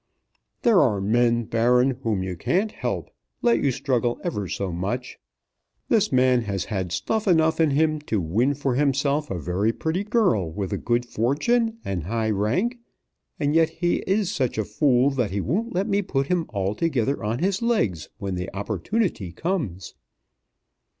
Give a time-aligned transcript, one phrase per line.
[0.63, 3.11] "There are men, Baron, whom you can't help,
[3.43, 5.19] let you struggle ever so much.
[5.89, 10.03] This man has had stuff enough in him to win for himself a very pretty
[10.03, 12.79] girl with a good fortune and high rank,
[13.39, 17.23] and yet he is such a fool that he won't let me put him altogether
[17.23, 19.93] on his legs when the opportunity comes!"